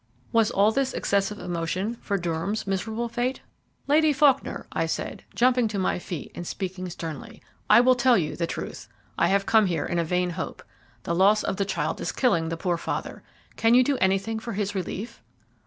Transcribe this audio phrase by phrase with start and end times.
[0.31, 3.41] Was all this excessive emotion for Durham's miserable fate?
[3.85, 7.39] "Lady Faulkner," I said, jumping to my feet and speaking sternly,
[7.69, 8.87] "I will tell you the truth.
[9.19, 10.63] I have come here in a vain hope.
[11.03, 13.21] The loss of the child is killing the poor father
[13.57, 15.21] can you do anything for his relief?"